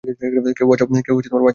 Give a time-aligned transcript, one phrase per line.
[0.57, 0.87] কেউ বাঁচাও,
[0.87, 1.05] প্লিজ!